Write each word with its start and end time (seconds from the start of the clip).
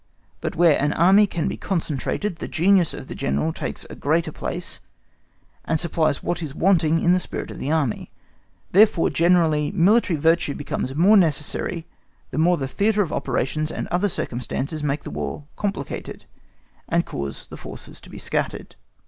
But 0.39 0.55
where 0.55 0.81
an 0.81 0.93
Army 0.93 1.27
can 1.27 1.47
be 1.47 1.57
kept 1.57 1.67
concentrated, 1.69 2.37
the 2.37 2.47
genius 2.47 2.95
of 2.95 3.07
the 3.07 3.13
General 3.13 3.53
takes 3.53 3.85
a 3.87 3.93
greater 3.93 4.31
place, 4.31 4.79
and 5.63 5.79
supplies 5.79 6.23
what 6.23 6.41
is 6.41 6.55
wanting 6.55 7.03
in 7.03 7.13
the 7.13 7.19
spirit 7.19 7.51
of 7.51 7.59
the 7.59 7.71
Army. 7.71 8.09
Therefore 8.71 9.11
generally 9.11 9.71
military 9.71 10.17
virtue 10.17 10.55
becomes 10.55 10.95
more 10.95 11.17
necessary 11.17 11.85
the 12.31 12.39
more 12.39 12.57
the 12.57 12.67
theatre 12.67 13.03
of 13.03 13.13
operations 13.13 13.71
and 13.71 13.87
other 13.89 14.09
circumstances 14.09 14.81
make 14.83 15.03
the 15.03 15.11
War 15.11 15.43
complicated, 15.55 16.25
and 16.89 17.05
cause 17.05 17.45
the 17.45 17.55
forces 17.55 18.01
to 18.01 18.09
be 18.09 18.17
scattered. 18.17 18.75